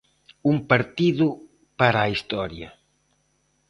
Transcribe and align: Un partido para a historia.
Un 0.51 0.57
partido 0.71 1.27
para 1.79 1.99
a 2.01 2.11
historia. 2.15 2.69